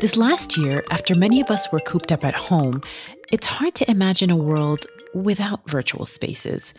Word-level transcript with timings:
This 0.00 0.16
last 0.16 0.56
year, 0.56 0.82
after 0.90 1.14
many 1.14 1.42
of 1.42 1.50
us 1.50 1.70
were 1.70 1.80
cooped 1.80 2.10
up 2.10 2.24
at 2.24 2.34
home, 2.34 2.82
it's 3.30 3.46
hard 3.46 3.74
to 3.74 3.90
imagine 3.90 4.30
a 4.30 4.36
world 4.36 4.86
without 5.14 5.68
virtual 5.68 6.06
spaces. 6.06 6.72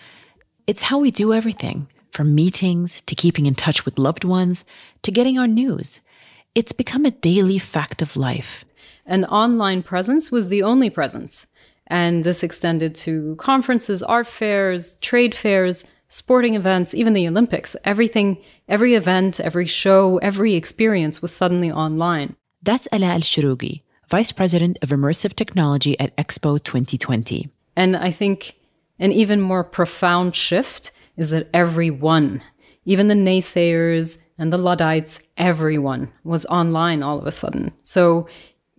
It's 0.66 0.84
how 0.84 0.98
we 0.98 1.12
do 1.12 1.32
everything 1.32 1.88
from 2.12 2.34
meetings 2.36 3.02
to 3.02 3.16
keeping 3.16 3.46
in 3.46 3.56
touch 3.56 3.86
with 3.86 4.00
loved 4.00 4.24
ones 4.24 4.66
to 5.04 5.12
getting 5.12 5.38
our 5.38 5.48
news. 5.48 6.00
It's 6.56 6.72
become 6.72 7.06
a 7.06 7.12
daily 7.12 7.60
fact 7.60 8.02
of 8.02 8.18
life. 8.18 8.66
An 9.06 9.26
online 9.26 9.84
presence 9.84 10.32
was 10.32 10.50
the 10.50 10.64
only 10.64 10.90
presence. 10.90 11.48
And 11.88 12.24
this 12.24 12.44
extended 12.44 12.96
to 12.96 13.36
conferences, 13.38 14.02
art 14.02 14.28
fairs, 14.28 14.96
trade 15.02 15.36
fairs, 15.36 15.86
sporting 16.12 16.56
events, 16.56 16.94
even 16.94 17.14
the 17.14 17.28
Olympics. 17.28 17.76
Everything, 17.84 18.38
every 18.68 18.94
event, 18.94 19.40
every 19.40 19.66
show, 19.66 20.18
every 20.18 20.54
experience 20.54 21.22
was 21.22 21.34
suddenly 21.34 21.72
online. 21.72 22.36
That's 22.62 22.88
Ala 22.94 23.08
Al 23.08 23.62
Vice 24.10 24.32
President 24.34 24.78
of 24.82 24.90
Immersive 24.90 25.34
Technology 25.36 25.98
at 26.00 26.16
Expo 26.18 26.62
2020. 26.62 27.50
And 27.78 27.96
I 27.96 28.12
think 28.12 28.56
an 29.00 29.14
even 29.14 29.40
more 29.40 29.64
profound 29.64 30.36
shift 30.36 30.92
is 31.16 31.30
that 31.30 31.50
everyone, 31.54 32.42
even 32.84 33.08
the 33.08 33.16
naysayers 33.16 34.18
and 34.38 34.52
the 34.52 34.58
Luddites, 34.58 35.20
everyone 35.38 36.12
was 36.26 36.46
online 36.48 37.04
all 37.04 37.18
of 37.18 37.26
a 37.26 37.32
sudden. 37.32 37.74
So 37.84 38.28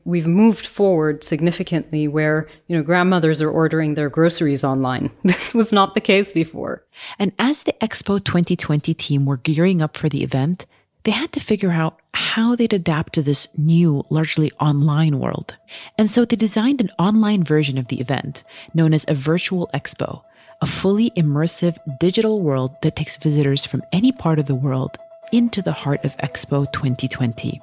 we've 0.04 0.26
moved 0.26 0.66
forward 0.66 1.24
significantly 1.24 2.08
where, 2.08 2.48
you 2.66 2.76
know, 2.76 2.82
grandmothers 2.82 3.40
are 3.40 3.50
ordering 3.50 3.94
their 3.94 4.08
groceries 4.08 4.64
online. 4.64 5.10
This 5.24 5.54
was 5.54 5.72
not 5.72 5.94
the 5.94 6.00
case 6.00 6.32
before. 6.32 6.84
And 7.18 7.32
as 7.38 7.62
the 7.62 7.74
Expo 7.80 8.22
2020 8.22 8.94
team 8.94 9.26
were 9.26 9.36
gearing 9.36 9.82
up 9.82 9.96
for 9.96 10.08
the 10.08 10.22
event, 10.22 10.66
they 11.04 11.10
had 11.10 11.32
to 11.32 11.40
figure 11.40 11.72
out 11.72 11.98
how 12.14 12.54
they'd 12.54 12.72
adapt 12.72 13.14
to 13.14 13.22
this 13.22 13.48
new, 13.56 14.04
largely 14.08 14.52
online 14.60 15.18
world. 15.18 15.56
And 15.98 16.08
so 16.08 16.24
they 16.24 16.36
designed 16.36 16.80
an 16.80 16.90
online 16.98 17.42
version 17.42 17.78
of 17.78 17.88
the 17.88 18.00
event 18.00 18.44
known 18.74 18.94
as 18.94 19.04
a 19.08 19.14
virtual 19.14 19.68
expo, 19.74 20.22
a 20.60 20.66
fully 20.66 21.10
immersive 21.16 21.76
digital 21.98 22.40
world 22.40 22.80
that 22.82 22.96
takes 22.96 23.16
visitors 23.16 23.66
from 23.66 23.82
any 23.92 24.12
part 24.12 24.38
of 24.38 24.46
the 24.46 24.54
world 24.54 24.96
into 25.32 25.62
the 25.62 25.72
heart 25.72 26.04
of 26.04 26.16
Expo 26.18 26.70
2020. 26.72 27.60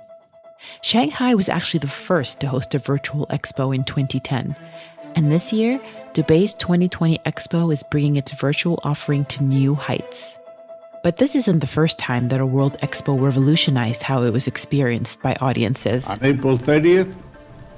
Shanghai 0.81 1.33
was 1.35 1.49
actually 1.49 1.79
the 1.79 1.87
first 1.87 2.39
to 2.41 2.47
host 2.47 2.75
a 2.75 2.79
virtual 2.79 3.27
expo 3.27 3.73
in 3.75 3.83
2010. 3.83 4.55
And 5.15 5.31
this 5.31 5.51
year, 5.51 5.79
Dubai's 6.13 6.53
2020 6.53 7.17
Expo 7.25 7.73
is 7.73 7.83
bringing 7.83 8.15
its 8.15 8.31
virtual 8.31 8.79
offering 8.83 9.25
to 9.25 9.43
new 9.43 9.75
heights. 9.75 10.37
But 11.03 11.17
this 11.17 11.35
isn't 11.35 11.59
the 11.59 11.67
first 11.67 11.97
time 11.97 12.27
that 12.27 12.41
a 12.41 12.45
World 12.45 12.77
Expo 12.79 13.19
revolutionized 13.19 14.03
how 14.03 14.23
it 14.23 14.31
was 14.31 14.47
experienced 14.47 15.21
by 15.21 15.35
audiences. 15.39 16.05
On 16.07 16.19
April 16.21 16.57
30th, 16.57 17.13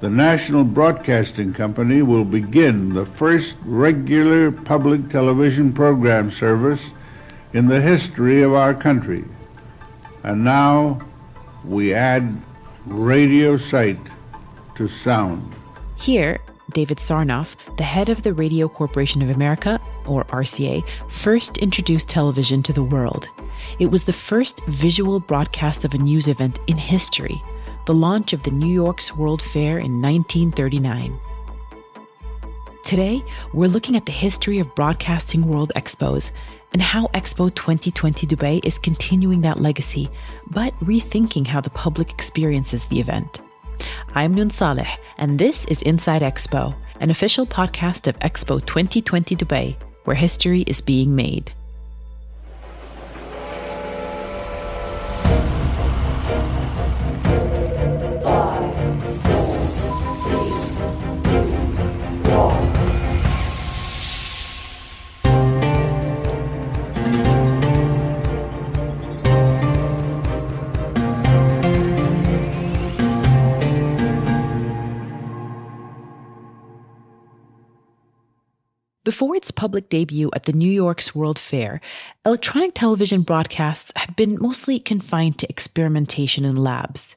the 0.00 0.10
National 0.10 0.64
Broadcasting 0.64 1.52
Company 1.52 2.02
will 2.02 2.24
begin 2.24 2.88
the 2.88 3.06
first 3.06 3.54
regular 3.64 4.50
public 4.50 5.08
television 5.08 5.72
program 5.72 6.30
service 6.30 6.82
in 7.52 7.66
the 7.66 7.80
history 7.80 8.42
of 8.42 8.54
our 8.54 8.74
country. 8.74 9.24
And 10.24 10.42
now 10.42 11.00
we 11.64 11.94
add 11.94 12.36
radio 12.86 13.56
sight 13.56 13.98
to 14.74 14.88
sound. 14.88 15.54
Here, 15.96 16.40
David 16.72 16.98
Sarnoff, 16.98 17.54
the 17.76 17.84
head 17.84 18.08
of 18.08 18.22
the 18.22 18.32
Radio 18.32 18.68
Corporation 18.68 19.22
of 19.22 19.30
America, 19.30 19.80
or 20.06 20.24
RCA, 20.24 20.82
first 21.08 21.58
introduced 21.58 22.08
television 22.08 22.62
to 22.64 22.72
the 22.72 22.82
world. 22.82 23.28
It 23.78 23.90
was 23.90 24.04
the 24.04 24.12
first 24.12 24.64
visual 24.66 25.20
broadcast 25.20 25.84
of 25.84 25.94
a 25.94 25.98
news 25.98 26.28
event 26.28 26.58
in 26.66 26.76
history, 26.76 27.40
the 27.86 27.94
launch 27.94 28.32
of 28.32 28.42
the 28.42 28.50
New 28.50 28.72
York's 28.72 29.14
World 29.14 29.42
Fair 29.42 29.78
in 29.78 30.00
1939. 30.00 31.18
Today, 32.84 33.24
we're 33.52 33.68
looking 33.68 33.96
at 33.96 34.06
the 34.06 34.12
history 34.12 34.58
of 34.58 34.74
broadcasting 34.74 35.46
world 35.46 35.72
expos 35.76 36.32
and 36.72 36.82
how 36.82 37.06
Expo 37.08 37.54
2020 37.54 38.26
Dubai 38.26 38.64
is 38.64 38.78
continuing 38.78 39.40
that 39.42 39.60
legacy, 39.60 40.10
but 40.50 40.78
rethinking 40.80 41.46
how 41.46 41.60
the 41.60 41.70
public 41.70 42.10
experiences 42.10 42.84
the 42.86 43.00
event. 43.00 43.40
I'm 44.14 44.34
Noon 44.34 44.50
Saleh, 44.50 44.98
and 45.18 45.38
this 45.38 45.64
is 45.66 45.82
Inside 45.82 46.22
Expo, 46.22 46.74
an 47.00 47.10
official 47.10 47.46
podcast 47.46 48.06
of 48.06 48.18
Expo 48.20 48.64
2020 48.64 49.36
Dubai, 49.36 49.76
where 50.04 50.16
history 50.16 50.62
is 50.62 50.80
being 50.80 51.14
made. 51.14 51.52
Before 79.04 79.34
its 79.34 79.50
public 79.50 79.88
debut 79.88 80.30
at 80.32 80.44
the 80.44 80.52
New 80.52 80.70
York's 80.70 81.12
World 81.12 81.36
Fair, 81.36 81.80
electronic 82.24 82.72
television 82.72 83.22
broadcasts 83.22 83.90
had 83.96 84.14
been 84.14 84.40
mostly 84.40 84.78
confined 84.78 85.40
to 85.40 85.48
experimentation 85.50 86.44
in 86.44 86.54
labs. 86.54 87.16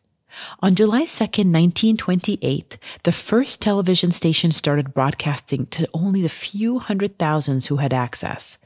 On 0.63 0.73
July 0.73 1.06
2, 1.06 1.23
1928, 1.23 2.79
the 3.03 3.12
first 3.12 3.62
television 3.62 4.12
station 4.12 4.51
started 4.51 4.96
broadcasting 4.96 5.68
to 5.68 5.88
only 5.94 6.23
the 6.23 6.29
few 6.29 6.79
hundred 6.79 7.19
thousands 7.19 7.68
who 7.68 7.75
had 7.75 7.94
access. 7.94 8.57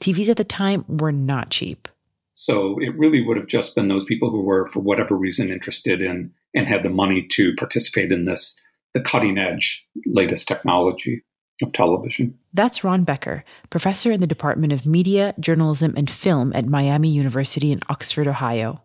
TVs 0.00 0.28
at 0.28 0.36
the 0.36 0.42
time 0.42 0.84
were 0.88 1.12
not 1.12 1.50
cheap. 1.50 1.86
So 2.34 2.76
it 2.80 2.98
really 2.98 3.24
would 3.24 3.36
have 3.36 3.46
just 3.46 3.76
been 3.76 3.86
those 3.86 4.04
people 4.04 4.30
who 4.30 4.42
were, 4.42 4.66
for 4.66 4.80
whatever 4.80 5.16
reason, 5.16 5.48
interested 5.48 6.02
in 6.02 6.32
and 6.56 6.66
had 6.66 6.82
the 6.82 6.90
money 6.90 7.24
to 7.30 7.54
participate 7.54 8.10
in 8.10 8.22
this, 8.22 8.58
the 8.94 9.00
cutting 9.00 9.38
edge 9.38 9.86
latest 10.06 10.48
technology 10.48 11.22
of 11.62 11.72
television. 11.72 12.38
That's 12.54 12.84
Ron 12.84 13.04
Becker, 13.04 13.44
professor 13.70 14.12
in 14.12 14.20
the 14.20 14.26
Department 14.26 14.72
of 14.72 14.86
Media, 14.86 15.34
Journalism, 15.40 15.94
and 15.96 16.10
Film 16.10 16.52
at 16.54 16.66
Miami 16.66 17.08
University 17.08 17.72
in 17.72 17.80
Oxford, 17.88 18.26
Ohio. 18.26 18.80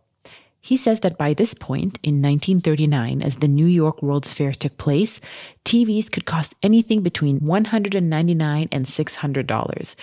He 0.62 0.78
says 0.78 1.02
that 1.02 1.18
by 1.18 1.34
this 1.34 1.54
point, 1.54 2.00
in 2.04 2.22
1939, 2.22 3.22
as 3.22 3.38
the 3.38 3.50
New 3.50 3.66
York 3.66 4.02
World's 4.02 4.32
Fair 4.32 4.54
took 4.54 4.78
place, 4.78 5.20
TVs 5.66 6.10
could 6.10 6.26
cost 6.26 6.56
anything 6.64 7.02
between 7.02 7.42
$199 7.42 8.68
and 8.72 8.86
$600. 8.86 9.96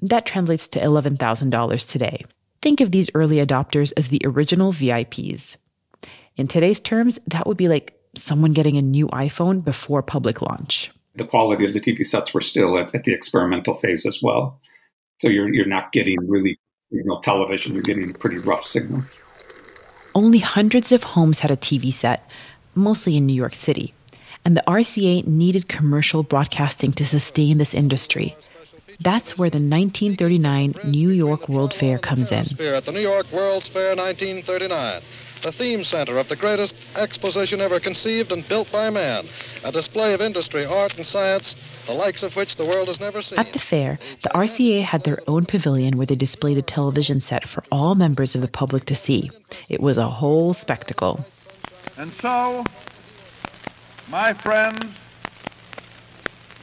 That 0.00 0.26
translates 0.26 0.66
to 0.68 0.80
$11,000 0.80 1.88
today. 1.88 2.24
Think 2.60 2.80
of 2.80 2.90
these 2.90 3.10
early 3.14 3.36
adopters 3.36 3.92
as 3.96 4.08
the 4.08 4.20
original 4.24 4.72
VIPs. 4.72 5.56
In 6.36 6.48
today's 6.48 6.80
terms, 6.80 7.20
that 7.28 7.46
would 7.46 7.56
be 7.56 7.68
like 7.68 7.96
someone 8.16 8.52
getting 8.52 8.76
a 8.76 8.82
new 8.82 9.06
iPhone 9.08 9.64
before 9.64 10.02
public 10.02 10.42
launch 10.42 10.90
the 11.14 11.24
quality 11.24 11.64
of 11.64 11.72
the 11.72 11.80
TV 11.80 12.06
sets 12.06 12.32
were 12.32 12.40
still 12.40 12.78
at, 12.78 12.94
at 12.94 13.04
the 13.04 13.12
experimental 13.12 13.74
phase 13.74 14.06
as 14.06 14.20
well. 14.22 14.60
So 15.20 15.28
you're 15.28 15.52
you're 15.52 15.66
not 15.66 15.92
getting 15.92 16.18
really 16.28 16.58
signal 16.92 17.18
television. 17.18 17.74
You're 17.74 17.82
getting 17.82 18.10
a 18.10 18.14
pretty 18.14 18.38
rough 18.38 18.64
signal. 18.64 19.02
Only 20.14 20.38
hundreds 20.38 20.92
of 20.92 21.02
homes 21.02 21.38
had 21.38 21.50
a 21.50 21.56
TV 21.56 21.92
set, 21.92 22.28
mostly 22.74 23.16
in 23.16 23.26
New 23.26 23.34
York 23.34 23.54
City, 23.54 23.94
and 24.44 24.56
the 24.56 24.64
RCA 24.66 25.26
needed 25.26 25.68
commercial 25.68 26.22
broadcasting 26.22 26.92
to 26.94 27.06
sustain 27.06 27.58
this 27.58 27.72
industry. 27.72 28.36
That's 29.02 29.36
where 29.36 29.50
the 29.50 29.58
1939 29.58 30.74
New 30.84 31.10
York 31.10 31.48
World 31.48 31.74
Fair 31.74 31.98
comes 31.98 32.30
in. 32.30 32.46
At 32.60 32.84
the 32.84 32.92
New 32.92 33.00
York 33.00 33.26
World's 33.32 33.68
Fair 33.68 33.96
1939 33.96 35.02
the 35.42 35.52
theme 35.52 35.82
center 35.82 36.18
of 36.18 36.28
the 36.28 36.36
greatest 36.36 36.74
exposition 36.94 37.60
ever 37.60 37.80
conceived 37.80 38.32
and 38.32 38.46
built 38.48 38.70
by 38.70 38.88
man, 38.90 39.26
a 39.64 39.72
display 39.72 40.14
of 40.14 40.20
industry, 40.20 40.64
art, 40.64 40.96
and 40.96 41.04
science, 41.04 41.56
the 41.86 41.92
likes 41.92 42.22
of 42.22 42.36
which 42.36 42.56
the 42.56 42.64
world 42.64 42.88
has 42.88 43.00
never 43.00 43.20
seen. 43.20 43.38
At 43.38 43.52
the 43.52 43.58
fair, 43.58 43.98
the 44.22 44.28
RCA 44.30 44.82
had 44.82 45.04
their 45.04 45.18
own 45.26 45.44
pavilion 45.46 45.96
where 45.96 46.06
they 46.06 46.14
displayed 46.14 46.58
a 46.58 46.62
television 46.62 47.20
set 47.20 47.48
for 47.48 47.64
all 47.72 47.94
members 47.94 48.34
of 48.34 48.40
the 48.40 48.48
public 48.48 48.84
to 48.86 48.94
see. 48.94 49.30
It 49.68 49.80
was 49.80 49.98
a 49.98 50.08
whole 50.08 50.54
spectacle. 50.54 51.24
And 51.98 52.12
so, 52.12 52.64
my 54.08 54.32
friends, 54.32 54.86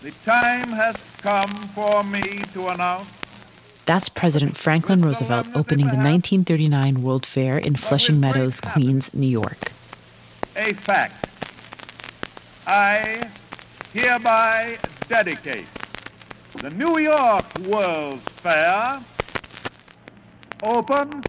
the 0.01 0.11
time 0.23 0.69
has 0.69 0.95
come 1.21 1.49
for 1.69 2.03
me 2.03 2.39
to 2.53 2.67
announce 2.67 3.09
that's 3.89 4.07
President 4.07 4.55
Franklin 4.55 5.01
Roosevelt 5.01 5.47
opening 5.55 5.87
the 5.87 5.97
1939 5.97 7.01
World 7.01 7.25
Fair 7.25 7.57
in 7.57 7.75
Flushing 7.75 8.19
Meadows, 8.19 8.61
Queens, 8.61 9.11
New 9.15 9.25
York. 9.25 9.71
A 10.55 10.73
fact. 10.73 11.27
I 12.67 13.31
hereby 13.91 14.77
dedicate 15.07 15.65
the 16.57 16.69
New 16.69 16.99
York 16.99 17.45
World's 17.61 18.21
Fair 18.43 19.01
open 20.61 21.23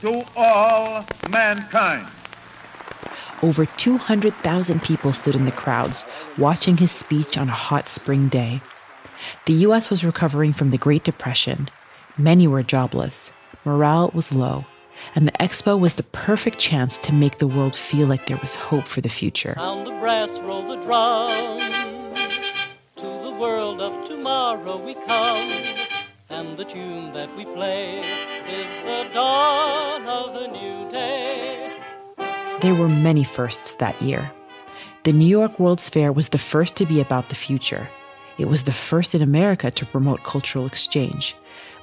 to 0.00 0.24
all 0.34 1.06
mankind. 1.30 2.08
over 3.40 3.66
200,000 3.66 4.82
people 4.82 5.12
stood 5.12 5.36
in 5.36 5.44
the 5.44 5.52
crowds 5.52 6.04
watching 6.38 6.76
his 6.76 6.90
speech 6.90 7.38
on 7.38 7.48
a 7.48 7.52
hot 7.52 7.88
spring 7.88 8.28
day. 8.28 8.60
The 9.46 9.54
US 9.68 9.90
was 9.90 10.04
recovering 10.04 10.52
from 10.52 10.70
the 10.70 10.78
Great 10.78 11.04
Depression. 11.04 11.68
Many 12.16 12.46
were 12.46 12.62
jobless. 12.62 13.30
Morale 13.64 14.10
was 14.14 14.34
low. 14.34 14.64
And 15.14 15.26
the 15.26 15.32
expo 15.32 15.78
was 15.78 15.94
the 15.94 16.02
perfect 16.02 16.58
chance 16.58 16.96
to 16.98 17.12
make 17.12 17.38
the 17.38 17.48
world 17.48 17.74
feel 17.74 18.06
like 18.06 18.26
there 18.26 18.38
was 18.40 18.54
hope 18.54 18.86
for 18.86 19.00
the 19.00 19.08
future. 19.08 19.54
The 19.56 19.96
brass, 20.00 20.30
roll 20.40 20.68
the 20.68 20.76
drum. 20.84 21.58
To 22.96 23.02
the 23.02 23.36
world 23.38 23.80
of 23.80 24.08
tomorrow 24.08 24.76
we 24.76 24.94
come. 24.94 25.50
And 26.30 26.56
the 26.56 26.64
tune 26.64 27.12
that 27.12 27.34
we 27.36 27.44
play 27.44 28.00
is 28.00 28.66
the 28.84 29.12
dawn 29.12 30.06
of 30.06 30.34
a 30.36 30.48
new 30.48 30.90
day. 30.90 31.80
There 32.60 32.74
were 32.74 32.88
many 32.88 33.24
firsts 33.24 33.74
that 33.74 34.00
year. 34.00 34.30
The 35.02 35.12
New 35.12 35.26
York 35.26 35.58
World's 35.58 35.88
Fair 35.88 36.12
was 36.12 36.30
the 36.30 36.38
first 36.38 36.76
to 36.76 36.86
be 36.86 37.00
about 37.00 37.28
the 37.28 37.34
future. 37.34 37.88
It 38.38 38.46
was 38.46 38.64
the 38.64 38.72
first 38.72 39.14
in 39.14 39.22
America 39.22 39.70
to 39.70 39.86
promote 39.86 40.24
cultural 40.24 40.66
exchange. 40.66 41.36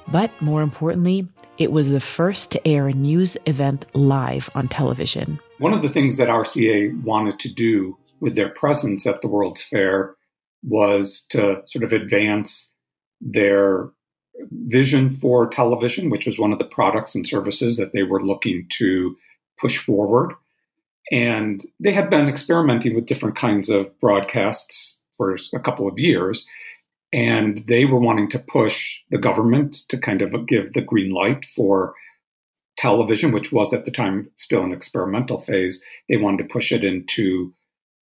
But 0.08 0.30
more 0.40 0.62
importantly, 0.62 1.28
it 1.58 1.72
was 1.72 1.88
the 1.88 2.00
first 2.00 2.50
to 2.52 2.68
air 2.68 2.88
a 2.88 2.92
news 2.92 3.36
event 3.46 3.86
live 3.94 4.50
on 4.54 4.68
television. 4.68 5.38
One 5.58 5.72
of 5.72 5.82
the 5.82 5.88
things 5.88 6.16
that 6.16 6.28
RCA 6.28 7.02
wanted 7.04 7.38
to 7.40 7.52
do 7.52 7.96
with 8.20 8.36
their 8.36 8.50
presence 8.50 9.06
at 9.06 9.20
the 9.20 9.28
World's 9.28 9.62
Fair 9.62 10.14
was 10.62 11.24
to 11.30 11.62
sort 11.66 11.84
of 11.84 11.92
advance 11.92 12.72
their 13.20 13.90
vision 14.50 15.08
for 15.10 15.48
television, 15.48 16.10
which 16.10 16.26
was 16.26 16.38
one 16.38 16.52
of 16.52 16.58
the 16.58 16.64
products 16.64 17.14
and 17.14 17.26
services 17.26 17.76
that 17.76 17.92
they 17.92 18.02
were 18.02 18.24
looking 18.24 18.66
to 18.70 19.16
push 19.60 19.78
forward. 19.78 20.34
And 21.10 21.64
they 21.78 21.92
had 21.92 22.10
been 22.10 22.28
experimenting 22.28 22.94
with 22.94 23.06
different 23.06 23.36
kinds 23.36 23.68
of 23.68 23.98
broadcasts 24.00 25.01
for 25.22 25.56
a 25.56 25.60
couple 25.60 25.88
of 25.88 25.98
years. 25.98 26.46
And 27.12 27.64
they 27.68 27.84
were 27.84 28.00
wanting 28.00 28.30
to 28.30 28.38
push 28.38 29.00
the 29.10 29.18
government 29.18 29.76
to 29.88 29.98
kind 29.98 30.22
of 30.22 30.46
give 30.46 30.72
the 30.72 30.80
green 30.80 31.12
light 31.12 31.44
for 31.44 31.94
television, 32.76 33.32
which 33.32 33.52
was 33.52 33.74
at 33.74 33.84
the 33.84 33.90
time 33.90 34.30
still 34.36 34.64
an 34.64 34.72
experimental 34.72 35.38
phase. 35.38 35.84
They 36.08 36.16
wanted 36.16 36.38
to 36.38 36.52
push 36.52 36.72
it 36.72 36.84
into 36.84 37.52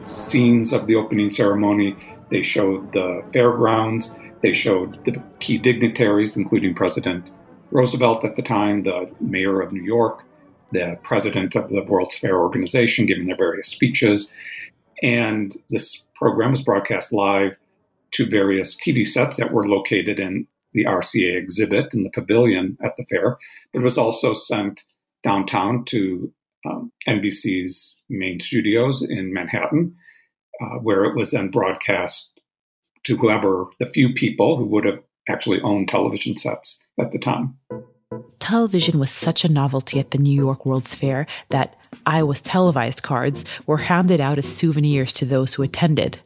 scenes 0.00 0.72
of 0.72 0.86
the 0.86 0.96
opening 0.96 1.30
ceremony. 1.30 1.96
They 2.30 2.42
showed 2.42 2.92
the 2.92 3.22
fairgrounds. 3.32 4.16
They 4.42 4.54
showed 4.54 5.04
the 5.04 5.22
key 5.40 5.58
dignitaries, 5.58 6.36
including 6.36 6.74
President 6.74 7.30
Roosevelt 7.70 8.24
at 8.24 8.36
the 8.36 8.42
time, 8.42 8.82
the 8.82 9.10
mayor 9.20 9.60
of 9.60 9.72
New 9.72 9.82
York, 9.82 10.24
the 10.72 10.98
president 11.02 11.54
of 11.54 11.68
the 11.68 11.82
World's 11.84 12.16
Fair 12.16 12.38
Organization, 12.38 13.06
giving 13.06 13.26
their 13.26 13.36
various 13.36 13.68
speeches. 13.68 14.32
And 15.02 15.56
this 15.68 16.02
program 16.14 16.52
was 16.52 16.62
broadcast 16.62 17.12
live 17.12 17.56
to 18.12 18.26
various 18.26 18.74
TV 18.76 19.06
sets 19.06 19.36
that 19.36 19.52
were 19.52 19.68
located 19.68 20.18
in 20.18 20.46
the 20.72 20.84
RCA 20.84 21.36
exhibit 21.36 21.92
in 21.92 22.00
the 22.00 22.10
pavilion 22.10 22.78
at 22.82 22.96
the 22.96 23.04
fair. 23.04 23.36
It 23.74 23.80
was 23.80 23.98
also 23.98 24.32
sent 24.32 24.84
downtown 25.22 25.84
to 25.86 26.32
um, 26.66 26.92
NBC's 27.08 28.00
main 28.08 28.40
studios 28.40 29.02
in 29.08 29.32
Manhattan, 29.32 29.94
uh, 30.60 30.78
where 30.78 31.04
it 31.04 31.16
was 31.16 31.30
then 31.30 31.48
broadcast 31.48 32.30
to 33.04 33.16
whoever 33.16 33.66
the 33.80 33.86
few 33.86 34.12
people 34.12 34.56
who 34.56 34.66
would 34.66 34.84
have 34.84 35.00
actually 35.28 35.60
owned 35.62 35.88
television 35.88 36.36
sets 36.36 36.82
at 37.00 37.12
the 37.12 37.18
time. 37.18 37.56
Television 38.38 38.98
was 38.98 39.10
such 39.10 39.44
a 39.44 39.48
novelty 39.48 39.98
at 39.98 40.10
the 40.10 40.18
New 40.18 40.34
York 40.34 40.66
World's 40.66 40.94
Fair 40.94 41.26
that 41.50 41.76
I 42.06 42.22
was 42.22 42.40
televised 42.40 43.02
cards 43.02 43.44
were 43.66 43.78
handed 43.78 44.20
out 44.20 44.38
as 44.38 44.46
souvenirs 44.46 45.12
to 45.14 45.24
those 45.24 45.54
who 45.54 45.62
attended. 45.62 46.20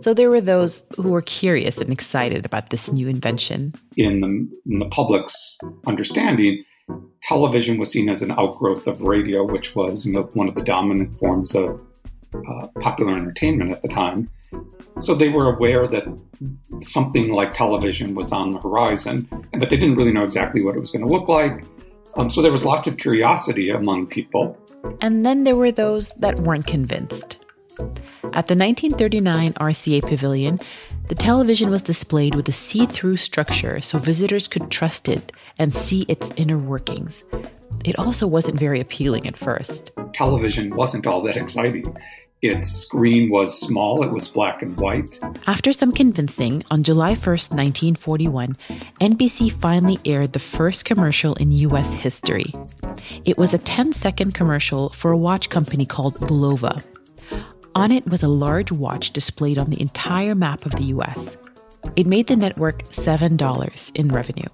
So 0.00 0.14
there 0.14 0.30
were 0.30 0.40
those 0.40 0.82
who 0.96 1.10
were 1.10 1.22
curious 1.22 1.78
and 1.78 1.92
excited 1.92 2.46
about 2.46 2.70
this 2.70 2.92
new 2.92 3.08
invention. 3.08 3.74
In 3.96 4.20
the, 4.20 4.26
in 4.66 4.78
the 4.78 4.88
public's 4.88 5.58
understanding, 5.86 6.64
television 7.22 7.78
was 7.78 7.90
seen 7.90 8.08
as 8.08 8.22
an 8.22 8.32
outgrowth 8.32 8.86
of 8.86 9.02
radio, 9.02 9.44
which 9.44 9.74
was 9.74 10.04
you 10.04 10.12
know, 10.12 10.22
one 10.34 10.48
of 10.48 10.54
the 10.54 10.64
dominant 10.64 11.18
forms 11.18 11.54
of 11.54 11.80
uh, 12.34 12.66
popular 12.80 13.12
entertainment 13.12 13.72
at 13.72 13.82
the 13.82 13.88
time. 13.88 14.30
So 15.00 15.14
they 15.14 15.28
were 15.28 15.54
aware 15.54 15.86
that 15.86 16.04
something 16.82 17.32
like 17.32 17.54
television 17.54 18.14
was 18.14 18.32
on 18.32 18.52
the 18.52 18.60
horizon, 18.60 19.28
but 19.52 19.70
they 19.70 19.76
didn't 19.76 19.96
really 19.96 20.12
know 20.12 20.24
exactly 20.24 20.62
what 20.62 20.76
it 20.76 20.80
was 20.80 20.90
going 20.90 21.02
to 21.02 21.08
look 21.08 21.28
like. 21.28 21.64
Um, 22.16 22.28
so 22.28 22.42
there 22.42 22.52
was 22.52 22.64
lots 22.64 22.88
of 22.88 22.96
curiosity 22.96 23.70
among 23.70 24.08
people. 24.08 24.58
And 25.00 25.24
then 25.24 25.44
there 25.44 25.56
were 25.56 25.70
those 25.70 26.10
that 26.18 26.40
weren't 26.40 26.66
convinced. 26.66 27.38
At 28.32 28.46
the 28.46 28.54
1939 28.54 29.54
RCA 29.54 30.02
Pavilion, 30.02 30.60
the 31.08 31.14
television 31.14 31.68
was 31.70 31.82
displayed 31.82 32.36
with 32.36 32.48
a 32.48 32.52
see 32.52 32.86
through 32.86 33.16
structure 33.16 33.80
so 33.80 33.98
visitors 33.98 34.46
could 34.46 34.70
trust 34.70 35.08
it 35.08 35.32
and 35.58 35.74
see 35.74 36.02
its 36.02 36.32
inner 36.36 36.58
workings. 36.58 37.24
It 37.84 37.98
also 37.98 38.26
wasn't 38.26 38.58
very 38.58 38.80
appealing 38.80 39.26
at 39.26 39.36
first. 39.36 39.90
Television 40.12 40.76
wasn't 40.76 41.06
all 41.06 41.22
that 41.22 41.36
exciting. 41.36 41.96
Its 42.42 42.68
screen 42.70 43.28
was 43.30 43.60
small, 43.60 44.02
it 44.02 44.10
was 44.10 44.28
black 44.28 44.62
and 44.62 44.74
white. 44.78 45.18
After 45.46 45.72
some 45.72 45.92
convincing, 45.92 46.64
on 46.70 46.82
July 46.82 47.14
1st, 47.14 47.50
1941, 47.50 48.56
NBC 49.00 49.52
finally 49.52 49.98
aired 50.06 50.32
the 50.32 50.38
first 50.38 50.86
commercial 50.86 51.34
in 51.34 51.52
US 51.52 51.92
history. 51.92 52.54
It 53.26 53.36
was 53.36 53.52
a 53.52 53.58
10 53.58 53.92
second 53.92 54.32
commercial 54.32 54.88
for 54.90 55.10
a 55.10 55.18
watch 55.18 55.50
company 55.50 55.84
called 55.84 56.14
Bulova. 56.14 56.82
On 57.80 57.90
it 57.90 58.06
was 58.10 58.22
a 58.22 58.28
large 58.28 58.70
watch 58.70 59.10
displayed 59.10 59.56
on 59.56 59.70
the 59.70 59.80
entire 59.80 60.34
map 60.34 60.66
of 60.66 60.72
the 60.72 60.92
US. 60.96 61.38
It 61.96 62.06
made 62.06 62.26
the 62.26 62.36
network 62.36 62.82
$7 62.90 63.96
in 63.96 64.08
revenue, 64.08 64.48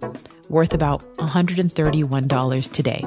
worth 0.49 0.73
about 0.73 1.01
$131 1.17 2.73
today. 2.73 3.05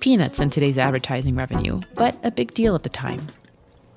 Peanuts 0.00 0.40
in 0.40 0.50
today's 0.50 0.78
advertising 0.78 1.36
revenue, 1.36 1.80
but 1.94 2.16
a 2.24 2.32
big 2.32 2.54
deal 2.54 2.74
at 2.74 2.82
the 2.82 2.88
time. 2.88 3.24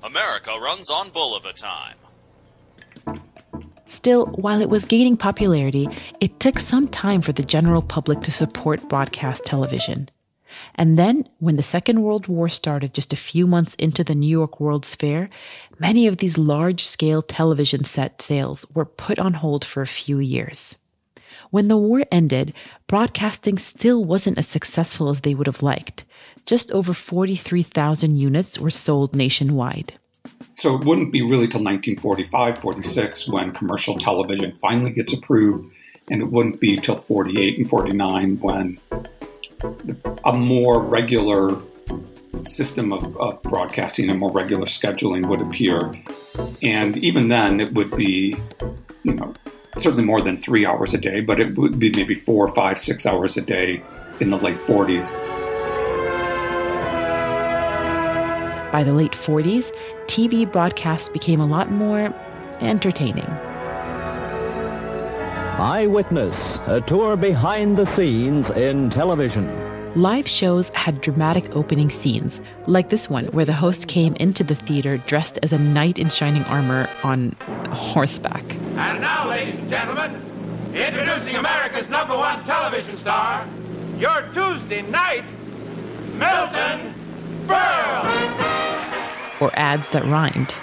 America 0.04 0.52
runs 0.62 0.88
on 0.88 1.10
Bulova 1.10 1.52
time. 1.52 1.96
Still, 3.88 4.26
while 4.26 4.62
it 4.62 4.70
was 4.70 4.84
gaining 4.84 5.16
popularity, 5.16 5.88
it 6.20 6.38
took 6.38 6.60
some 6.60 6.86
time 6.86 7.22
for 7.22 7.32
the 7.32 7.42
general 7.42 7.82
public 7.82 8.20
to 8.20 8.30
support 8.30 8.88
broadcast 8.88 9.44
television. 9.46 10.08
And 10.74 10.98
then, 10.98 11.28
when 11.38 11.56
the 11.56 11.62
Second 11.62 12.02
World 12.02 12.28
War 12.28 12.48
started 12.48 12.94
just 12.94 13.12
a 13.12 13.16
few 13.16 13.46
months 13.46 13.74
into 13.76 14.04
the 14.04 14.14
New 14.14 14.28
York 14.28 14.60
World's 14.60 14.94
Fair, 14.94 15.30
many 15.78 16.06
of 16.06 16.18
these 16.18 16.38
large 16.38 16.84
scale 16.84 17.22
television 17.22 17.84
set 17.84 18.22
sales 18.22 18.66
were 18.74 18.84
put 18.84 19.18
on 19.18 19.34
hold 19.34 19.64
for 19.64 19.82
a 19.82 19.86
few 19.86 20.18
years. 20.18 20.76
When 21.50 21.68
the 21.68 21.76
war 21.76 22.04
ended, 22.12 22.54
broadcasting 22.86 23.58
still 23.58 24.04
wasn't 24.04 24.38
as 24.38 24.46
successful 24.46 25.08
as 25.08 25.20
they 25.20 25.34
would 25.34 25.46
have 25.46 25.62
liked. 25.62 26.04
Just 26.46 26.72
over 26.72 26.94
43,000 26.94 28.16
units 28.16 28.58
were 28.58 28.70
sold 28.70 29.14
nationwide. 29.14 29.94
So 30.54 30.76
it 30.76 30.84
wouldn't 30.84 31.12
be 31.12 31.22
really 31.22 31.48
till 31.48 31.62
1945, 31.62 32.58
46 32.58 33.28
when 33.28 33.52
commercial 33.52 33.96
television 33.96 34.56
finally 34.60 34.90
gets 34.90 35.12
approved, 35.12 35.72
and 36.10 36.20
it 36.20 36.30
wouldn't 36.30 36.60
be 36.60 36.76
till 36.76 36.96
48 36.96 37.58
and 37.58 37.68
49 37.68 38.38
when 38.40 38.78
a 40.24 40.32
more 40.32 40.82
regular 40.82 41.56
system 42.42 42.92
of, 42.92 43.16
of 43.18 43.42
broadcasting, 43.42 44.08
a 44.10 44.14
more 44.14 44.30
regular 44.30 44.66
scheduling 44.66 45.26
would 45.26 45.40
appear. 45.40 45.80
And 46.62 46.96
even 46.98 47.28
then, 47.28 47.60
it 47.60 47.72
would 47.74 47.94
be, 47.96 48.36
you 49.02 49.14
know, 49.14 49.34
certainly 49.78 50.04
more 50.04 50.22
than 50.22 50.36
three 50.36 50.66
hours 50.66 50.94
a 50.94 50.98
day, 50.98 51.20
but 51.20 51.40
it 51.40 51.56
would 51.56 51.78
be 51.78 51.90
maybe 51.92 52.14
four, 52.14 52.48
five, 52.54 52.78
six 52.78 53.06
hours 53.06 53.36
a 53.36 53.42
day 53.42 53.82
in 54.20 54.30
the 54.30 54.38
late 54.38 54.60
40s. 54.60 55.14
By 58.72 58.84
the 58.84 58.92
late 58.92 59.12
40s, 59.12 59.74
TV 60.06 60.50
broadcasts 60.50 61.08
became 61.08 61.40
a 61.40 61.46
lot 61.46 61.72
more 61.72 62.14
entertaining. 62.60 63.28
Eyewitness, 65.58 66.34
a 66.66 66.80
tour 66.80 67.16
behind 67.16 67.76
the 67.76 67.84
scenes 67.94 68.48
in 68.50 68.90
television. 68.90 69.46
Live 69.94 70.28
shows 70.28 70.68
had 70.70 71.00
dramatic 71.00 71.56
opening 71.56 71.90
scenes, 71.90 72.40
like 72.66 72.90
this 72.90 73.10
one, 73.10 73.26
where 73.26 73.44
the 73.44 73.52
host 73.52 73.88
came 73.88 74.14
into 74.16 74.44
the 74.44 74.54
theater 74.54 74.96
dressed 74.98 75.38
as 75.42 75.52
a 75.52 75.58
knight 75.58 75.98
in 75.98 76.08
shining 76.08 76.44
armor 76.44 76.88
on 77.02 77.32
horseback. 77.72 78.54
And 78.76 79.00
now, 79.00 79.28
ladies 79.28 79.58
and 79.58 79.68
gentlemen, 79.68 80.14
introducing 80.74 81.36
America's 81.36 81.88
number 81.88 82.16
one 82.16 82.44
television 82.44 82.96
star, 82.96 83.46
your 83.98 84.22
Tuesday 84.32 84.82
night 84.82 85.24
Milton 86.14 86.94
Berle. 87.46 89.40
Or 89.40 89.50
ads 89.58 89.88
that 89.90 90.04
rhymed, 90.04 90.54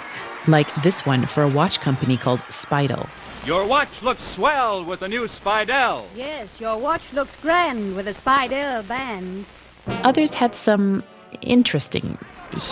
like 0.46 0.74
this 0.82 1.04
one 1.04 1.26
for 1.26 1.42
a 1.42 1.48
watch 1.48 1.80
company 1.80 2.16
called 2.16 2.40
Speidel. 2.48 3.08
Your 3.48 3.64
watch 3.66 4.02
looks 4.02 4.22
swell 4.34 4.84
with 4.84 5.00
the 5.00 5.08
new 5.08 5.26
Speidel. 5.26 6.04
Yes, 6.14 6.50
your 6.60 6.76
watch 6.76 7.00
looks 7.14 7.34
grand 7.40 7.96
with 7.96 8.06
a 8.06 8.12
Speidel 8.12 8.86
band. 8.86 9.46
Others 9.86 10.34
had 10.34 10.54
some 10.54 11.02
interesting 11.40 12.18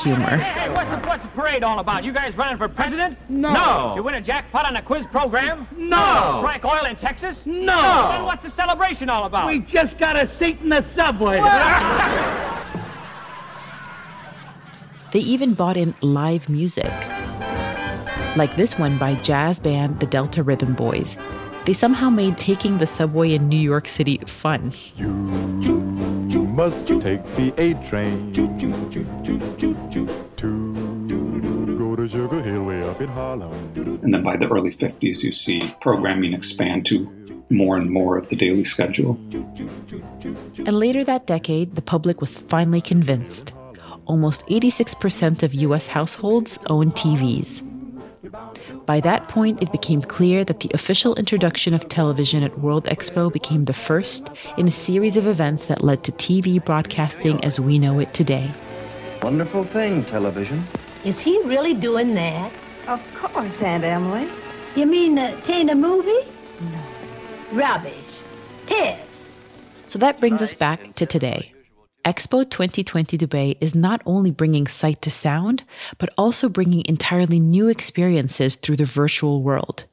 humor. 0.02 0.37
Hey, 0.37 0.68
what's 0.68 0.90
the, 0.90 0.99
what's 1.09 1.23
the 1.23 1.30
parade 1.30 1.64
all 1.64 1.78
about? 1.78 2.04
You 2.04 2.12
guys 2.12 2.37
running 2.37 2.59
for 2.59 2.68
president? 2.68 3.16
No. 3.30 3.54
No. 3.54 3.95
You 3.97 4.02
win 4.02 4.16
a 4.16 4.21
jackpot 4.21 4.66
on 4.66 4.76
a 4.76 4.83
quiz 4.83 5.06
program? 5.06 5.66
No. 5.78 6.40
Strike 6.40 6.66
oil 6.66 6.85
in 6.85 6.97
Texas? 6.97 7.40
No. 7.47 8.11
Then 8.11 8.25
what's 8.25 8.42
the 8.42 8.50
celebration 8.50 9.09
all 9.09 9.25
about? 9.25 9.47
We 9.47 9.61
just 9.61 9.97
got 9.97 10.14
a 10.14 10.30
seat 10.37 10.61
in 10.61 10.68
the 10.68 10.85
subway. 10.95 11.40
They 15.12 15.21
even 15.21 15.54
bought 15.54 15.78
in 15.78 15.95
live 16.02 16.50
music, 16.50 16.92
like 18.37 18.57
this 18.57 18.78
one 18.78 18.99
by 18.99 19.14
jazz 19.16 19.59
band 19.59 19.99
the 20.00 20.07
Delta 20.07 20.43
Rhythm 20.43 20.75
Boys. 20.75 21.16
They 21.64 21.73
somehow 21.73 22.11
made 22.11 22.38
taking 22.38 22.78
the 22.78 22.87
subway 22.87 23.33
in 23.35 23.49
New 23.49 23.59
York 23.59 23.88
City 23.88 24.19
fun. 24.26 24.73
You 24.97 25.09
must 26.47 26.87
take 26.87 27.25
the 27.37 27.52
A 27.59 27.75
train 27.88 28.33
to 28.35 28.47
go 31.76 31.97
to 31.97 32.09
Sugar 32.09 32.43
Hill 32.43 32.62
way 32.64 32.83
up 32.83 33.00
in 33.00 33.09
Harlem. 33.09 33.52
And 34.02 34.14
then 34.14 34.23
by 34.23 34.37
the 34.37 34.47
early 34.49 34.71
50s, 34.71 35.23
you 35.23 35.33
see 35.33 35.75
programming 35.81 36.35
expand 36.35 36.87
to 36.87 37.11
more 37.50 37.76
and 37.76 37.90
more 37.90 38.16
of 38.16 38.28
the 38.28 38.37
daily 38.37 38.64
schedule. 38.64 39.19
And 40.59 40.78
later 40.78 41.05
that 41.05 41.26
decade, 41.26 41.75
the 41.75 41.83
public 41.83 42.21
was 42.21 42.38
finally 42.38 42.81
convinced. 42.81 43.52
Almost 44.07 44.47
86% 44.47 45.43
of 45.43 45.52
US 45.52 45.88
households 45.88 46.59
own 46.66 46.93
TVs. 46.93 47.62
By 48.87 49.00
that 49.00 49.28
point, 49.28 49.62
it 49.62 49.73
became 49.73 50.02
clear 50.02 50.45
that 50.45 50.61
the 50.61 50.71
official 50.75 51.14
introduction 51.16 51.75
of 51.75 51.88
television 51.88 52.42
at 52.42 52.59
World 52.59 52.85
Expo 52.85 53.33
became 53.33 53.64
the 53.64 53.73
first 53.73 54.30
in 54.56 54.68
a 54.68 54.71
series 54.71 55.16
of 55.16 55.26
events 55.26 55.68
that 55.68 55.85
led 55.85 56.04
to 56.04 56.12
TV 56.12 56.64
broadcasting 56.64 57.42
as 57.45 57.59
we 57.59 57.78
know 57.78 57.99
it 57.99 58.14
today. 58.14 58.50
Wonderful 59.23 59.64
thing, 59.64 60.04
television. 60.04 60.64
Is 61.04 61.18
he 61.21 61.40
really 61.42 61.75
doing 61.75 62.14
that? 62.14 62.52
Of 62.87 63.02
course, 63.14 63.61
Aunt 63.62 63.85
Emily. 63.85 64.28
You 64.76 64.87
mean 64.87 65.18
uh, 65.18 65.40
taking 65.42 65.71
a 65.71 65.75
movie? 65.75 66.28
No. 66.61 66.83
Rubbish. 67.52 67.95
Tis. 68.66 68.99
So 69.87 69.99
that 69.99 70.21
brings 70.21 70.42
us 70.42 70.54
back 70.54 70.95
to 70.97 71.06
today. 71.06 71.52
Expo 72.06 72.48
2020 72.48 73.18
Dubai 73.18 73.56
is 73.60 73.75
not 73.75 74.00
only 74.06 74.30
bringing 74.30 74.68
sight 74.68 75.02
to 75.02 75.10
sound, 75.10 75.64
but 75.98 76.08
also 76.16 76.48
bringing 76.48 76.84
entirely 76.86 77.40
new 77.40 77.66
experiences 77.66 78.54
through 78.54 78.76
the 78.76 78.84
virtual 78.84 79.42
world. 79.42 79.86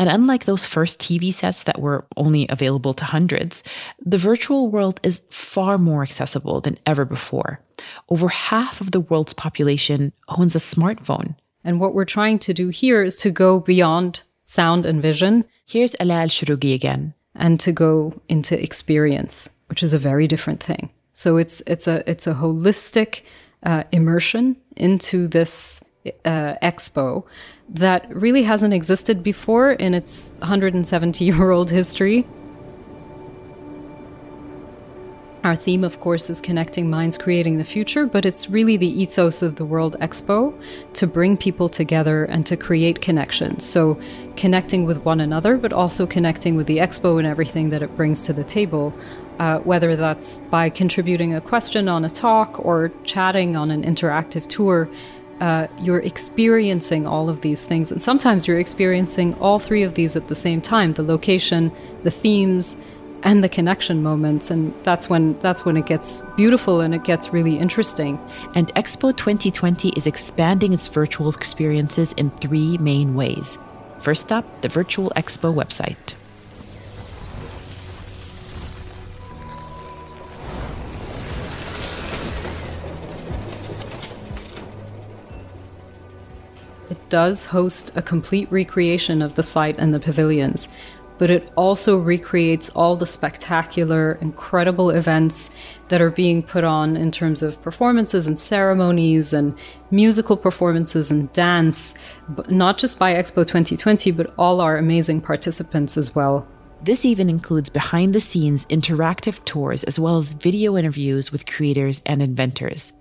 And 0.00 0.10
unlike 0.10 0.46
those 0.46 0.66
first 0.66 0.98
TV 0.98 1.32
sets 1.32 1.62
that 1.62 1.80
were 1.80 2.04
only 2.16 2.48
available 2.48 2.92
to 2.94 3.04
hundreds, 3.04 3.62
the 4.04 4.18
virtual 4.18 4.68
world 4.68 4.98
is 5.04 5.22
far 5.30 5.78
more 5.78 6.02
accessible 6.02 6.60
than 6.60 6.76
ever 6.86 7.04
before. 7.04 7.60
Over 8.08 8.28
half 8.28 8.80
of 8.80 8.90
the 8.90 9.00
world's 9.00 9.32
population 9.32 10.12
owns 10.28 10.56
a 10.56 10.58
smartphone. 10.58 11.36
And 11.62 11.78
what 11.78 11.94
we're 11.94 12.04
trying 12.04 12.40
to 12.40 12.54
do 12.54 12.70
here 12.70 13.04
is 13.04 13.16
to 13.18 13.30
go 13.30 13.60
beyond 13.60 14.22
sound 14.42 14.86
and 14.86 15.00
vision. 15.00 15.44
Here's 15.66 15.94
Ala 16.00 16.14
Al 16.14 16.28
Shrougi 16.28 16.74
again. 16.74 17.14
And 17.36 17.60
to 17.60 17.70
go 17.70 18.20
into 18.28 18.60
experience, 18.60 19.48
which 19.66 19.84
is 19.84 19.94
a 19.94 19.98
very 19.98 20.26
different 20.26 20.60
thing. 20.60 20.90
So 21.18 21.36
it's 21.36 21.64
it's 21.66 21.88
a 21.88 22.08
it's 22.08 22.28
a 22.28 22.34
holistic 22.34 23.22
uh, 23.64 23.82
immersion 23.90 24.56
into 24.76 25.26
this 25.26 25.80
uh, 26.24 26.54
expo 26.62 27.24
that 27.70 28.08
really 28.14 28.44
hasn't 28.44 28.72
existed 28.72 29.24
before 29.24 29.72
in 29.72 29.94
its 29.94 30.32
170 30.38 31.24
year 31.24 31.50
old 31.50 31.72
history. 31.72 32.24
Our 35.42 35.56
theme, 35.56 35.82
of 35.82 35.98
course, 35.98 36.30
is 36.30 36.40
connecting 36.40 36.88
minds, 36.88 37.18
creating 37.18 37.58
the 37.58 37.64
future, 37.64 38.06
but 38.06 38.24
it's 38.24 38.48
really 38.48 38.76
the 38.76 39.02
ethos 39.02 39.42
of 39.42 39.56
the 39.56 39.64
World 39.64 39.96
Expo 40.00 40.52
to 40.94 41.06
bring 41.06 41.36
people 41.36 41.68
together 41.68 42.24
and 42.24 42.46
to 42.46 42.56
create 42.56 43.00
connections. 43.00 43.64
So, 43.64 44.00
connecting 44.36 44.84
with 44.84 45.04
one 45.04 45.20
another, 45.20 45.56
but 45.56 45.72
also 45.72 46.06
connecting 46.06 46.54
with 46.54 46.66
the 46.66 46.78
expo 46.78 47.18
and 47.18 47.26
everything 47.26 47.70
that 47.70 47.82
it 47.82 47.96
brings 47.96 48.22
to 48.22 48.32
the 48.32 48.44
table 48.44 48.92
uh, 49.38 49.58
whether 49.60 49.94
that's 49.96 50.38
by 50.50 50.68
contributing 50.68 51.34
a 51.34 51.40
question 51.40 51.88
on 51.88 52.04
a 52.04 52.10
talk 52.10 52.64
or 52.64 52.90
chatting 53.04 53.56
on 53.56 53.70
an 53.70 53.84
interactive 53.84 54.48
tour, 54.48 54.88
uh, 55.40 55.68
you're 55.78 56.00
experiencing 56.00 57.06
all 57.06 57.30
of 57.30 57.42
these 57.42 57.64
things. 57.64 57.92
And 57.92 58.02
sometimes 58.02 58.46
you're 58.46 58.58
experiencing 58.58 59.34
all 59.34 59.58
three 59.58 59.82
of 59.84 59.94
these 59.94 60.16
at 60.16 60.28
the 60.28 60.34
same 60.34 60.60
time 60.60 60.94
the 60.94 61.02
location, 61.02 61.70
the 62.02 62.10
themes, 62.10 62.76
and 63.22 63.42
the 63.42 63.48
connection 63.48 64.02
moments. 64.02 64.50
And 64.50 64.74
that's 64.82 65.08
when 65.08 65.38
that's 65.40 65.64
when 65.64 65.76
it 65.76 65.86
gets 65.86 66.20
beautiful 66.36 66.80
and 66.80 66.94
it 66.94 67.04
gets 67.04 67.32
really 67.32 67.58
interesting. 67.58 68.18
And 68.54 68.74
expo 68.74 69.16
2020 69.16 69.90
is 69.90 70.06
expanding 70.06 70.72
its 70.72 70.88
virtual 70.88 71.30
experiences 71.30 72.12
in 72.14 72.30
three 72.30 72.78
main 72.78 73.14
ways. 73.14 73.58
First 74.00 74.32
up 74.32 74.44
the 74.62 74.68
virtual 74.68 75.10
expo 75.16 75.54
website 75.54 76.14
does 87.08 87.46
host 87.46 87.96
a 87.96 88.02
complete 88.02 88.50
recreation 88.50 89.22
of 89.22 89.34
the 89.34 89.42
site 89.42 89.78
and 89.78 89.92
the 89.92 90.00
pavilions, 90.00 90.68
but 91.18 91.30
it 91.30 91.52
also 91.56 91.98
recreates 91.98 92.68
all 92.70 92.96
the 92.96 93.06
spectacular, 93.06 94.18
incredible 94.20 94.90
events 94.90 95.50
that 95.88 96.00
are 96.00 96.10
being 96.10 96.42
put 96.42 96.64
on 96.64 96.96
in 96.96 97.10
terms 97.10 97.42
of 97.42 97.60
performances 97.60 98.26
and 98.26 98.38
ceremonies 98.38 99.32
and 99.32 99.56
musical 99.90 100.36
performances 100.36 101.10
and 101.10 101.32
dance, 101.32 101.94
not 102.48 102.78
just 102.78 102.98
by 102.98 103.12
Expo 103.12 103.46
2020, 103.46 104.12
but 104.12 104.32
all 104.38 104.60
our 104.60 104.76
amazing 104.76 105.20
participants 105.20 105.96
as 105.96 106.14
well. 106.14 106.46
This 106.82 107.04
even 107.04 107.28
includes 107.28 107.68
behind 107.68 108.14
the 108.14 108.20
scenes 108.20 108.64
interactive 108.66 109.44
tours 109.44 109.82
as 109.84 109.98
well 109.98 110.18
as 110.18 110.32
video 110.34 110.76
interviews 110.76 111.32
with 111.32 111.46
creators 111.46 112.00
and 112.06 112.22
inventors. 112.22 112.92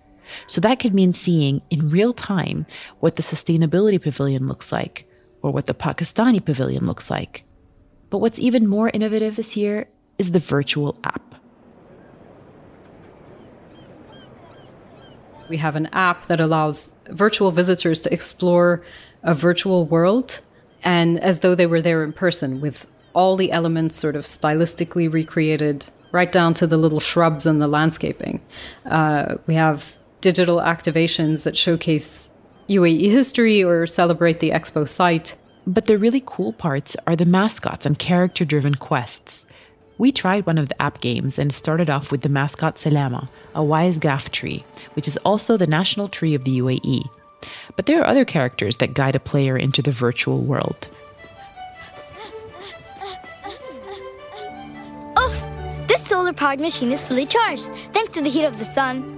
So 0.48 0.62
that 0.62 0.80
could 0.80 0.94
mean 0.94 1.14
seeing 1.14 1.62
in 1.70 1.90
real 1.90 2.14
time 2.14 2.66
what 3.00 3.16
the 3.16 3.24
sustainability 3.24 4.02
pavilion 4.02 4.48
looks 4.48 4.72
like 4.72 5.08
or 5.42 5.52
what 5.52 5.66
the 5.66 5.74
Pakistani 5.74 6.44
pavilion 6.44 6.86
looks 6.86 7.10
like. 7.10 7.44
But 8.10 8.20
what's 8.20 8.40
even 8.40 8.68
more 8.68 8.90
innovative 8.90 9.36
this 9.36 9.58
year 9.58 9.88
is 10.18 10.32
the 10.32 10.40
virtual 10.40 10.98
app. 11.04 11.36
We 15.50 15.58
have 15.58 15.76
an 15.76 15.88
app 15.88 16.26
that 16.26 16.40
allows 16.40 16.92
virtual 17.10 17.52
visitors 17.52 18.02
to 18.02 18.14
explore 18.14 18.84
a 19.24 19.34
virtual 19.34 19.86
world 19.86 20.42
and 20.84 21.20
as 21.20 21.40
though 21.40 21.56
they 21.56 21.66
were 21.66 21.82
there 21.82 22.04
in 22.04 22.14
person 22.14 22.62
with 22.62 22.86
all 23.14 23.36
the 23.36 23.52
elements 23.52 23.96
sort 23.96 24.16
of 24.16 24.26
stylistically 24.26 25.12
recreated 25.12 25.86
right 26.12 26.32
down 26.32 26.54
to 26.54 26.68
the 26.68 26.78
little 26.78 27.00
shrubs 27.00 27.46
and 27.46 27.62
the 27.62 27.68
landscaping. 27.68 28.42
Uh, 28.86 29.36
we 29.48 29.56
have 29.56 29.98
digital 30.22 30.58
activations 30.58 31.44
that 31.44 31.58
showcase 31.58 32.30
UAE 32.70 33.10
history 33.10 33.64
or 33.64 33.88
celebrate 33.88 34.40
the 34.40 34.52
expo 34.52 34.88
site. 34.88 35.38
But 35.66 35.86
the 35.86 35.98
really 35.98 36.24
cool 36.26 36.54
parts 36.54 36.96
are 37.06 37.16
the 37.16 37.26
mascots 37.26 37.86
and 37.86 37.98
character 38.00 38.46
driven 38.46 38.76
quests. 38.76 39.46
We 39.98 40.12
tried 40.12 40.46
one 40.46 40.58
of 40.58 40.70
the 40.70 40.82
app 40.82 41.02
games 41.02 41.40
and 41.40 41.52
started 41.52 41.90
off 41.90 42.12
with 42.12 42.22
the 42.22 42.30
mascot 42.30 42.78
Salama, 42.78 43.28
a 43.56 43.64
wise 43.64 43.98
ghaf 43.98 44.30
tree, 44.30 44.64
which 44.94 45.08
is 45.08 45.18
also 45.18 45.58
the 45.58 45.68
national 45.68 46.08
tree 46.08 46.36
of 46.36 46.44
the 46.44 46.60
UAE. 46.60 47.10
But 47.76 47.86
there 47.86 48.02
are 48.02 48.08
other 48.08 48.26
characters 48.26 48.78
that 48.78 48.94
guide 48.94 49.16
a 49.16 49.20
player 49.20 49.58
into 49.58 49.82
the 49.82 49.92
virtual 49.92 50.42
world. 50.42 50.88
Oof! 55.20 55.44
This 55.88 56.06
solar 56.06 56.34
powered 56.34 56.60
machine 56.60 56.92
is 56.92 57.04
fully 57.04 57.26
charged, 57.26 57.70
thanks 57.94 58.14
to 58.14 58.22
the 58.22 58.30
heat 58.30 58.46
of 58.46 58.60
the 58.60 58.66
sun. 58.66 59.17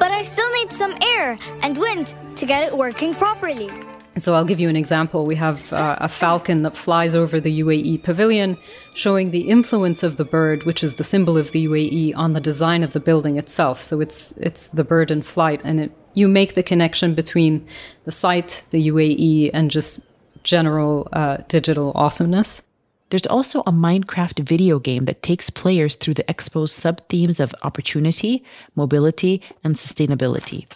But 0.00 0.10
I 0.10 0.22
still 0.24 0.50
need 0.54 0.72
some 0.72 0.94
air 1.02 1.38
and 1.62 1.78
wind 1.78 2.14
to 2.36 2.46
get 2.46 2.64
it 2.64 2.76
working 2.76 3.14
properly. 3.14 3.70
So 4.16 4.34
I'll 4.34 4.44
give 4.44 4.58
you 4.58 4.68
an 4.68 4.76
example. 4.76 5.24
We 5.24 5.36
have 5.36 5.72
uh, 5.72 5.96
a 6.00 6.08
falcon 6.08 6.62
that 6.62 6.76
flies 6.76 7.14
over 7.14 7.38
the 7.38 7.60
UAE 7.60 8.02
pavilion, 8.02 8.56
showing 8.94 9.30
the 9.30 9.48
influence 9.48 10.02
of 10.02 10.16
the 10.16 10.24
bird, 10.24 10.64
which 10.64 10.82
is 10.82 10.94
the 10.94 11.04
symbol 11.04 11.38
of 11.38 11.52
the 11.52 11.66
UAE, 11.66 12.16
on 12.16 12.32
the 12.32 12.40
design 12.40 12.82
of 12.82 12.92
the 12.92 13.00
building 13.00 13.38
itself. 13.38 13.82
So 13.82 14.00
it's 14.00 14.32
it's 14.32 14.68
the 14.68 14.84
bird 14.84 15.10
in 15.10 15.22
flight, 15.22 15.60
and 15.64 15.80
it, 15.80 15.92
you 16.14 16.28
make 16.28 16.54
the 16.54 16.62
connection 16.62 17.14
between 17.14 17.66
the 18.04 18.12
site, 18.12 18.62
the 18.70 18.88
UAE, 18.88 19.50
and 19.54 19.70
just 19.70 20.00
general 20.42 21.08
uh, 21.12 21.38
digital 21.48 21.92
awesomeness. 21.94 22.62
There's 23.10 23.26
also 23.26 23.62
a 23.62 23.72
Minecraft 23.72 24.46
video 24.46 24.78
game 24.78 25.06
that 25.06 25.24
takes 25.24 25.50
players 25.50 25.96
through 25.96 26.14
the 26.14 26.24
expo's 26.24 26.70
sub 26.70 27.00
themes 27.08 27.40
of 27.40 27.52
opportunity, 27.64 28.44
mobility, 28.76 29.42
and 29.64 29.74
sustainability, 29.74 30.66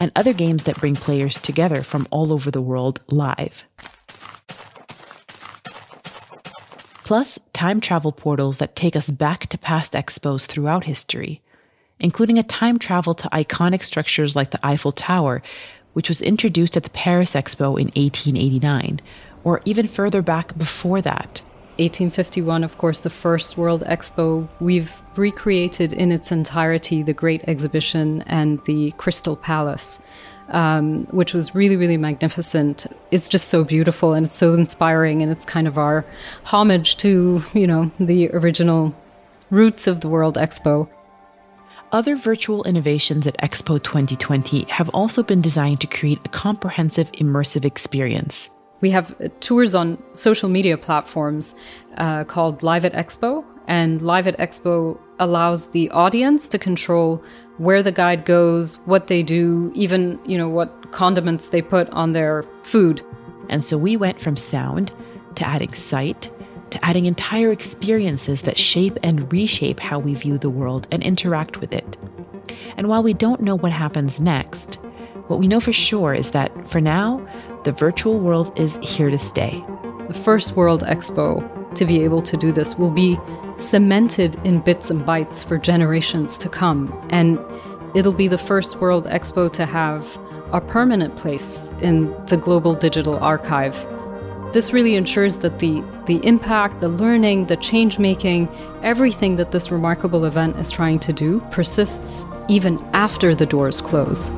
and 0.00 0.10
other 0.16 0.32
games 0.32 0.64
that 0.64 0.80
bring 0.80 0.96
players 0.96 1.40
together 1.40 1.84
from 1.84 2.08
all 2.10 2.32
over 2.32 2.50
the 2.50 2.60
world 2.60 3.00
live. 3.06 3.62
Plus, 7.04 7.38
time 7.52 7.80
travel 7.80 8.10
portals 8.10 8.58
that 8.58 8.74
take 8.74 8.96
us 8.96 9.08
back 9.08 9.46
to 9.46 9.56
past 9.56 9.92
expos 9.92 10.46
throughout 10.46 10.82
history, 10.82 11.40
including 12.00 12.38
a 12.38 12.42
time 12.42 12.80
travel 12.80 13.14
to 13.14 13.28
iconic 13.28 13.84
structures 13.84 14.34
like 14.34 14.50
the 14.50 14.66
Eiffel 14.66 14.90
Tower, 14.92 15.42
which 15.92 16.08
was 16.08 16.20
introduced 16.22 16.76
at 16.76 16.82
the 16.82 16.90
Paris 16.90 17.34
Expo 17.34 17.78
in 17.78 17.86
1889, 17.94 19.00
or 19.44 19.62
even 19.64 19.86
further 19.86 20.22
back 20.22 20.58
before 20.58 21.00
that 21.00 21.40
1851, 21.78 22.64
of 22.64 22.76
course, 22.76 23.00
the 23.00 23.10
first 23.10 23.56
World 23.56 23.84
Expo, 23.84 24.48
we've 24.58 24.92
recreated 25.14 25.92
in 25.92 26.10
its 26.10 26.32
entirety 26.32 27.04
the 27.04 27.12
Great 27.12 27.42
Exhibition 27.46 28.22
and 28.22 28.60
the 28.64 28.90
Crystal 28.92 29.36
Palace, 29.36 30.00
um, 30.48 31.06
which 31.06 31.34
was 31.34 31.54
really, 31.54 31.76
really 31.76 31.96
magnificent. 31.96 32.86
It's 33.12 33.28
just 33.28 33.48
so 33.48 33.62
beautiful 33.62 34.12
and 34.12 34.26
it's 34.26 34.34
so 34.34 34.54
inspiring, 34.54 35.22
and 35.22 35.30
it's 35.30 35.44
kind 35.44 35.68
of 35.68 35.78
our 35.78 36.04
homage 36.42 36.96
to, 36.98 37.44
you 37.54 37.66
know, 37.68 37.92
the 38.00 38.28
original 38.30 38.92
roots 39.50 39.86
of 39.86 40.00
the 40.00 40.08
World 40.08 40.34
Expo. 40.34 40.88
Other 41.92 42.16
virtual 42.16 42.64
innovations 42.64 43.26
at 43.28 43.38
Expo 43.38 43.82
2020 43.82 44.64
have 44.64 44.90
also 44.90 45.22
been 45.22 45.40
designed 45.40 45.80
to 45.82 45.86
create 45.86 46.18
a 46.24 46.28
comprehensive 46.28 47.10
immersive 47.12 47.64
experience. 47.64 48.50
We 48.80 48.90
have 48.90 49.14
tours 49.40 49.74
on 49.74 50.02
social 50.14 50.48
media 50.48 50.78
platforms 50.78 51.54
uh, 51.96 52.24
called 52.24 52.62
Live 52.62 52.84
at 52.84 52.92
Expo, 52.92 53.44
and 53.66 54.00
Live 54.02 54.26
at 54.26 54.38
Expo 54.38 54.98
allows 55.18 55.66
the 55.66 55.90
audience 55.90 56.48
to 56.48 56.58
control 56.58 57.22
where 57.58 57.82
the 57.82 57.92
guide 57.92 58.24
goes, 58.24 58.76
what 58.84 59.08
they 59.08 59.22
do, 59.22 59.72
even 59.74 60.18
you 60.24 60.38
know 60.38 60.48
what 60.48 60.92
condiments 60.92 61.48
they 61.48 61.60
put 61.60 61.90
on 61.90 62.12
their 62.12 62.44
food. 62.62 63.02
And 63.48 63.64
so 63.64 63.76
we 63.76 63.96
went 63.96 64.20
from 64.20 64.36
sound 64.36 64.92
to 65.34 65.46
adding 65.46 65.72
sight 65.72 66.30
to 66.70 66.84
adding 66.84 67.06
entire 67.06 67.50
experiences 67.50 68.42
that 68.42 68.58
shape 68.58 68.98
and 69.02 69.30
reshape 69.32 69.80
how 69.80 69.98
we 69.98 70.14
view 70.14 70.38
the 70.38 70.50
world 70.50 70.86
and 70.90 71.02
interact 71.02 71.60
with 71.60 71.72
it. 71.72 71.96
And 72.76 72.88
while 72.88 73.02
we 73.02 73.14
don't 73.14 73.40
know 73.40 73.56
what 73.56 73.72
happens 73.72 74.20
next, 74.20 74.74
what 75.28 75.38
we 75.38 75.48
know 75.48 75.60
for 75.60 75.72
sure 75.72 76.14
is 76.14 76.30
that 76.32 76.68
for 76.68 76.80
now, 76.80 77.26
the 77.64 77.72
virtual 77.72 78.18
world 78.18 78.58
is 78.58 78.78
here 78.82 79.10
to 79.10 79.18
stay. 79.18 79.64
The 80.08 80.14
first 80.14 80.56
World 80.56 80.82
Expo 80.82 81.74
to 81.74 81.84
be 81.84 82.02
able 82.02 82.22
to 82.22 82.36
do 82.36 82.52
this 82.52 82.74
will 82.76 82.90
be 82.90 83.18
cemented 83.58 84.36
in 84.44 84.60
bits 84.60 84.90
and 84.90 85.02
bytes 85.02 85.44
for 85.44 85.58
generations 85.58 86.38
to 86.38 86.48
come. 86.48 86.92
And 87.10 87.38
it'll 87.94 88.12
be 88.12 88.28
the 88.28 88.38
first 88.38 88.76
World 88.76 89.06
Expo 89.06 89.52
to 89.52 89.66
have 89.66 90.18
a 90.52 90.60
permanent 90.60 91.16
place 91.16 91.70
in 91.80 92.14
the 92.26 92.36
global 92.36 92.74
digital 92.74 93.16
archive. 93.18 93.74
This 94.52 94.72
really 94.72 94.94
ensures 94.94 95.38
that 95.38 95.58
the, 95.58 95.84
the 96.06 96.24
impact, 96.26 96.80
the 96.80 96.88
learning, 96.88 97.46
the 97.46 97.56
change 97.56 97.98
making, 97.98 98.48
everything 98.82 99.36
that 99.36 99.50
this 99.50 99.70
remarkable 99.70 100.24
event 100.24 100.56
is 100.56 100.70
trying 100.70 101.00
to 101.00 101.12
do 101.12 101.40
persists 101.50 102.24
even 102.48 102.78
after 102.94 103.34
the 103.34 103.44
doors 103.44 103.82
close. 103.82 104.30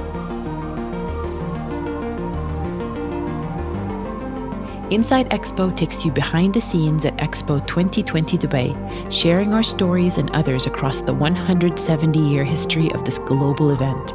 Inside 4.90 5.30
Expo 5.30 5.74
takes 5.76 6.04
you 6.04 6.10
behind 6.10 6.52
the 6.52 6.60
scenes 6.60 7.04
at 7.04 7.16
Expo 7.18 7.64
2020 7.68 8.36
Dubai, 8.36 9.12
sharing 9.12 9.54
our 9.54 9.62
stories 9.62 10.18
and 10.18 10.28
others 10.30 10.66
across 10.66 11.00
the 11.00 11.14
170 11.14 12.18
year 12.18 12.42
history 12.42 12.92
of 12.92 13.04
this 13.04 13.18
global 13.18 13.70
event. 13.70 14.14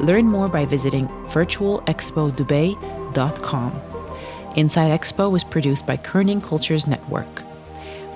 Learn 0.00 0.26
more 0.26 0.46
by 0.46 0.64
visiting 0.64 1.08
virtualexpodubai.com. 1.26 3.82
Inside 4.54 5.00
Expo 5.00 5.28
was 5.28 5.42
produced 5.42 5.86
by 5.86 5.96
Kerning 5.96 6.40
Cultures 6.40 6.86
Network. 6.86 7.42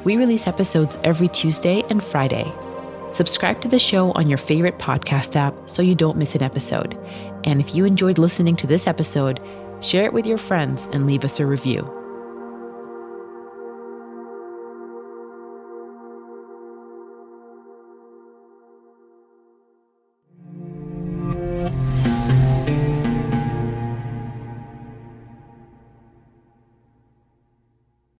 We 0.05 0.16
release 0.16 0.47
episodes 0.47 1.01
every 1.03 1.27
Tuesday 1.27 1.83
and 1.90 2.01
Friday. 2.01 2.53
Subscribe 3.12 3.61
to 3.62 3.69
the 3.69 3.81
show 3.81 4.12
on 4.12 4.29
your 4.29 4.38
favorite 4.38 4.79
podcast 4.79 5.35
app 5.35 5.55
so 5.69 5.83
you 5.83 5.97
don't 5.97 6.19
miss 6.19 6.37
an 6.37 6.45
episode. 6.45 6.97
And 7.42 7.61
if 7.61 7.75
you 7.75 7.85
enjoyed 7.85 8.19
listening 8.19 8.55
to 8.57 8.69
this 8.69 8.87
episode, 8.87 9.40
share 9.81 10.05
it 10.05 10.12
with 10.12 10.25
your 10.25 10.38
friends 10.38 10.88
and 10.92 11.05
leave 11.05 11.25
us 11.25 11.40
a 11.40 11.47
review. 11.47 11.96